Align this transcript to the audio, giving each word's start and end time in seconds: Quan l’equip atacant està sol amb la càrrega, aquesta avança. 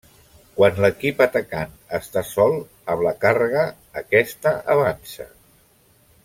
Quan 0.59 0.77
l’equip 0.85 1.19
atacant 1.25 1.75
està 1.97 2.23
sol 2.29 2.57
amb 2.95 3.05
la 3.09 3.13
càrrega, 3.27 3.67
aquesta 4.03 4.55
avança. 4.79 5.29